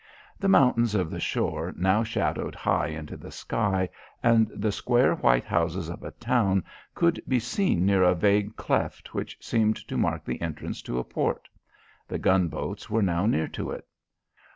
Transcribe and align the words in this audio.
The 0.39 0.49
mountains 0.49 0.95
of 0.95 1.11
the 1.11 1.19
shore 1.19 1.75
now 1.77 2.03
shadowed 2.03 2.55
high 2.55 2.87
into 2.87 3.15
the 3.15 3.29
sky 3.29 3.87
and 4.23 4.47
the 4.47 4.71
square 4.71 5.13
white 5.13 5.43
houses 5.43 5.89
of 5.89 6.01
a 6.01 6.09
town 6.09 6.63
could 6.95 7.21
be 7.27 7.37
seen 7.37 7.85
near 7.85 8.01
a 8.01 8.15
vague 8.15 8.55
cleft 8.55 9.13
which 9.13 9.37
seemed 9.45 9.75
to 9.87 9.97
mark 9.97 10.25
the 10.25 10.41
entrance 10.41 10.81
to 10.81 10.97
a 10.97 11.03
port. 11.03 11.47
The 12.07 12.17
gunboats 12.17 12.89
were 12.89 13.03
now 13.03 13.27
near 13.27 13.47
to 13.49 13.69
it. 13.69 13.85